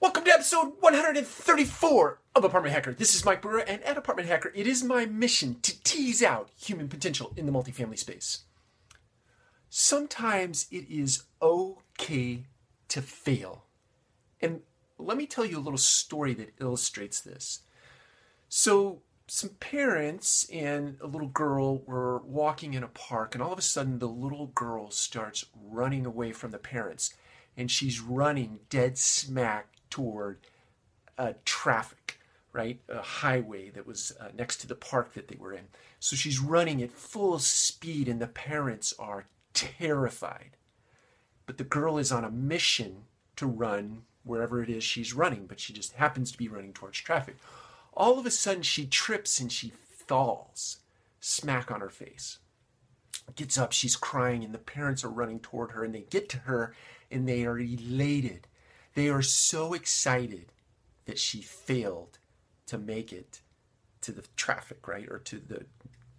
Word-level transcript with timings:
Welcome 0.00 0.24
to 0.24 0.32
episode 0.32 0.72
134 0.80 2.20
of 2.34 2.42
Apartment 2.42 2.74
Hacker. 2.74 2.94
This 2.94 3.14
is 3.14 3.22
Mike 3.22 3.42
Brewer, 3.42 3.58
and 3.58 3.82
at 3.82 3.98
Apartment 3.98 4.30
Hacker, 4.30 4.50
it 4.54 4.66
is 4.66 4.82
my 4.82 5.04
mission 5.04 5.60
to 5.60 5.78
tease 5.82 6.22
out 6.22 6.48
human 6.56 6.88
potential 6.88 7.34
in 7.36 7.44
the 7.44 7.52
multifamily 7.52 7.98
space. 7.98 8.44
Sometimes 9.68 10.66
it 10.70 10.88
is 10.88 11.24
okay 11.42 12.46
to 12.88 13.02
fail. 13.02 13.66
And 14.40 14.62
let 14.96 15.18
me 15.18 15.26
tell 15.26 15.44
you 15.44 15.58
a 15.58 15.60
little 15.60 15.76
story 15.76 16.32
that 16.32 16.54
illustrates 16.58 17.20
this. 17.20 17.60
So, 18.48 19.02
some 19.26 19.50
parents 19.60 20.48
and 20.50 20.96
a 21.02 21.06
little 21.06 21.28
girl 21.28 21.82
were 21.84 22.20
walking 22.20 22.72
in 22.72 22.82
a 22.82 22.88
park, 22.88 23.34
and 23.34 23.44
all 23.44 23.52
of 23.52 23.58
a 23.58 23.62
sudden, 23.62 23.98
the 23.98 24.08
little 24.08 24.46
girl 24.46 24.90
starts 24.90 25.44
running 25.62 26.06
away 26.06 26.32
from 26.32 26.52
the 26.52 26.58
parents, 26.58 27.12
and 27.54 27.70
she's 27.70 28.00
running 28.00 28.60
dead 28.70 28.96
smack 28.96 29.66
toward 29.90 30.38
uh, 31.18 31.34
traffic, 31.44 32.18
right? 32.52 32.80
A 32.88 33.02
highway 33.02 33.70
that 33.70 33.86
was 33.86 34.12
uh, 34.18 34.28
next 34.36 34.56
to 34.58 34.66
the 34.66 34.74
park 34.74 35.12
that 35.14 35.28
they 35.28 35.36
were 35.38 35.52
in. 35.52 35.68
So 35.98 36.16
she's 36.16 36.40
running 36.40 36.82
at 36.82 36.92
full 36.92 37.38
speed, 37.38 38.08
and 38.08 38.20
the 38.20 38.26
parents 38.26 38.94
are 38.98 39.26
terrified. 39.52 40.56
But 41.46 41.58
the 41.58 41.64
girl 41.64 41.98
is 41.98 42.10
on 42.10 42.24
a 42.24 42.30
mission 42.30 43.04
to 43.36 43.46
run 43.46 44.02
wherever 44.22 44.62
it 44.62 44.70
is 44.70 44.84
she's 44.84 45.14
running, 45.14 45.46
but 45.46 45.60
she 45.60 45.72
just 45.72 45.94
happens 45.94 46.32
to 46.32 46.38
be 46.38 46.48
running 46.48 46.72
towards 46.72 46.98
traffic. 46.98 47.36
All 47.92 48.18
of 48.18 48.26
a 48.26 48.30
sudden, 48.30 48.62
she 48.62 48.86
trips 48.86 49.40
and 49.40 49.50
she 49.50 49.72
falls, 50.06 50.78
smack 51.20 51.70
on 51.70 51.80
her 51.80 51.90
face. 51.90 52.38
Gets 53.34 53.58
up, 53.58 53.72
she's 53.72 53.96
crying, 53.96 54.44
and 54.44 54.54
the 54.54 54.58
parents 54.58 55.04
are 55.04 55.10
running 55.10 55.40
toward 55.40 55.72
her, 55.72 55.84
and 55.84 55.94
they 55.94 56.04
get 56.08 56.28
to 56.30 56.38
her, 56.38 56.74
and 57.10 57.28
they 57.28 57.44
are 57.44 57.58
elated 57.58 58.46
they 58.94 59.08
are 59.08 59.22
so 59.22 59.72
excited 59.72 60.52
that 61.06 61.18
she 61.18 61.40
failed 61.42 62.18
to 62.66 62.78
make 62.78 63.12
it 63.12 63.40
to 64.02 64.12
the 64.12 64.24
traffic, 64.36 64.86
right? 64.86 65.08
Or 65.08 65.18
to 65.18 65.38
the, 65.38 65.66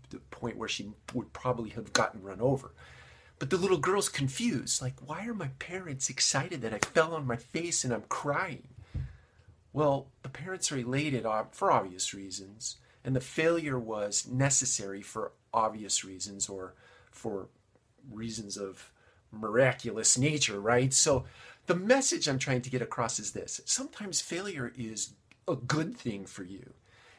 the 0.10 0.20
point 0.32 0.58
where 0.58 0.70
she 0.70 0.92
would 1.14 1.34
probably 1.34 1.70
have 1.72 1.94
gotten 1.94 2.22
run 2.22 2.42
over. 2.42 2.74
But 3.40 3.50
the 3.50 3.58
little 3.58 3.78
girl's 3.78 4.10
confused. 4.10 4.82
Like, 4.82 4.96
why 5.04 5.26
are 5.26 5.34
my 5.34 5.50
parents 5.60 6.10
excited 6.10 6.62
that 6.62 6.74
I 6.74 6.80
fell 6.80 7.16
on 7.16 7.26
my 7.26 7.38
face 7.38 7.84
and 7.84 7.94
I'm 7.94 8.04
crying? 8.04 8.68
Well, 9.74 10.08
the 10.22 10.30
parents 10.30 10.72
are 10.72 10.78
elated 10.78 11.26
for 11.52 11.72
obvious 11.72 12.14
reasons, 12.14 12.76
and 13.04 13.16
the 13.16 13.22
failure 13.22 13.80
was 13.80 14.28
necessary 14.28 15.02
for 15.02 15.32
obvious 15.54 16.04
reasons 16.04 16.50
or 16.50 16.76
for 17.10 17.48
reasons 18.12 18.58
of 18.58 18.92
miraculous 19.32 20.18
nature, 20.18 20.60
right? 20.60 20.94
So 20.94 21.26
the 21.72 21.78
message 21.78 22.28
I'm 22.28 22.38
trying 22.38 22.64
to 22.64 22.70
get 22.70 22.82
across 22.82 23.18
is 23.18 23.32
this 23.32 23.62
sometimes 23.64 24.20
failure 24.20 24.74
is 24.78 25.14
a 25.48 25.56
good 25.56 25.96
thing 25.96 26.26
for 26.26 26.44
you. 26.44 26.74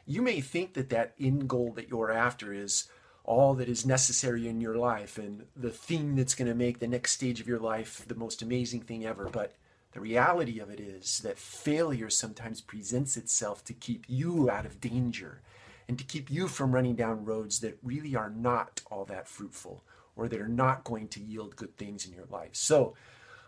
You 0.05 0.21
may 0.21 0.41
think 0.41 0.75
that 0.75 0.91
that 0.91 1.15
end 1.19 1.47
goal 1.47 1.71
that 1.75 1.89
you're 1.89 2.11
after 2.11 2.53
is 2.53 2.87
all 3.23 3.55
that 3.55 3.67
is 3.67 3.83
necessary 3.83 4.47
in 4.47 4.61
your 4.61 4.75
life 4.75 5.17
and 5.17 5.45
the 5.55 5.71
thing 5.71 6.15
that's 6.15 6.35
going 6.35 6.49
to 6.49 6.53
make 6.53 6.77
the 6.77 6.87
next 6.87 7.13
stage 7.13 7.41
of 7.41 7.47
your 7.47 7.57
life 7.57 8.05
the 8.07 8.13
most 8.13 8.43
amazing 8.43 8.81
thing 8.81 9.07
ever. 9.07 9.27
But 9.27 9.55
the 9.93 10.01
reality 10.01 10.59
of 10.59 10.69
it 10.69 10.79
is 10.79 11.21
that 11.21 11.39
failure 11.39 12.11
sometimes 12.11 12.61
presents 12.61 13.17
itself 13.17 13.65
to 13.65 13.73
keep 13.73 14.05
you 14.07 14.51
out 14.51 14.67
of 14.67 14.79
danger 14.79 15.41
and 15.87 15.97
to 15.97 16.03
keep 16.03 16.29
you 16.29 16.47
from 16.47 16.75
running 16.75 16.93
down 16.93 17.25
roads 17.25 17.59
that 17.61 17.79
really 17.81 18.15
are 18.15 18.29
not 18.29 18.81
all 18.91 19.05
that 19.05 19.27
fruitful 19.27 19.83
or 20.15 20.27
that 20.27 20.39
are 20.39 20.47
not 20.47 20.83
going 20.83 21.07
to 21.07 21.23
yield 21.23 21.55
good 21.55 21.75
things 21.75 22.05
in 22.05 22.13
your 22.13 22.27
life. 22.29 22.51
So, 22.53 22.93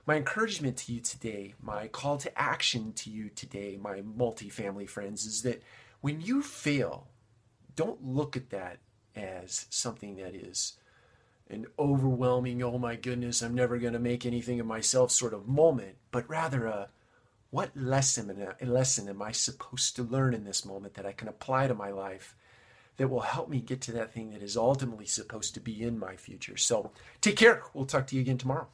my 0.06 0.16
encouragement 0.16 0.78
to 0.78 0.94
you 0.94 1.00
today, 1.00 1.56
my 1.62 1.88
call 1.88 2.18
to 2.18 2.40
action 2.40 2.94
to 2.94 3.10
you 3.10 3.30
today, 3.30 3.78
my 3.82 4.02
multifamily 4.02 4.88
friends, 4.88 5.26
is 5.26 5.42
that 5.42 5.64
when 6.02 6.22
you 6.22 6.42
fail, 6.42 7.08
don't 7.76 8.04
look 8.04 8.38
at 8.38 8.52
that 8.52 8.78
as 9.16 9.66
something 9.70 10.18
that 10.18 10.36
is 10.36 10.74
an 11.50 11.66
overwhelming, 11.78 12.62
oh 12.62 12.78
my 12.78 12.96
goodness, 12.96 13.42
I'm 13.42 13.56
never 13.56 13.78
going 13.78 13.94
to 13.94 14.00
make 14.00 14.26
anything 14.26 14.60
of 14.60 14.66
myself 14.66 15.12
sort 15.12 15.34
of 15.34 15.48
moment, 15.48 15.96
but 16.12 16.30
rather 16.30 16.66
a 16.66 16.90
what 17.52 17.76
lesson, 17.76 18.48
lesson 18.62 19.08
am 19.08 19.22
I 19.22 19.32
supposed 19.32 19.96
to 19.96 20.04
learn 20.04 20.34
in 20.34 20.44
this 20.44 20.66
moment 20.66 20.96
that 20.96 21.06
I 21.06 21.14
can 21.14 21.28
apply 21.28 21.68
to 21.68 21.74
my 21.74 21.90
life 21.90 22.36
that 22.98 23.10
will 23.10 23.22
help 23.22 23.50
me 23.50 23.60
get 23.60 23.82
to 23.82 23.92
that 23.94 24.14
thing 24.14 24.32
that 24.32 24.42
is 24.42 24.58
ultimately 24.58 25.06
supposed 25.06 25.54
to 25.54 25.60
be 25.60 25.82
in 25.82 25.98
my 25.98 26.16
future? 26.16 26.58
So 26.58 26.92
take 27.22 27.38
care. 27.38 27.64
We'll 27.74 27.86
talk 27.86 28.08
to 28.08 28.16
you 28.16 28.22
again 28.22 28.38
tomorrow. 28.38 28.68